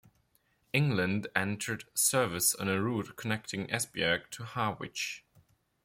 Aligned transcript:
England 0.73 1.27
entered 1.35 1.83
service 1.93 2.55
on 2.55 2.67
a 2.67 2.81
route 2.81 3.15
connecting 3.15 3.67
Esbjerg 3.67 4.31
to 4.31 4.43
Harwich. 4.45 5.23